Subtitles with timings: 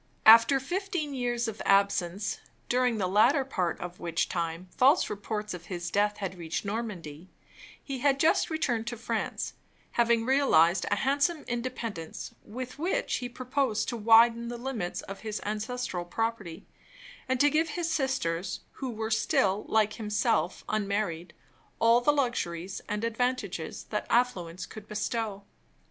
[0.25, 5.65] After fifteen years of absence (during the latter part of which time false reports of
[5.65, 7.29] his death had reached Normandy),
[7.83, 9.53] he had just returned to France,
[9.91, 15.39] having realized a handsome independence, with which he proposed to widen the limits of his
[15.45, 16.65] ancestral property,
[17.29, 21.31] and to give his sisters (who were still, like himself, unmarried)
[21.77, 25.43] all the luxuries and advantages that affluence could bestow.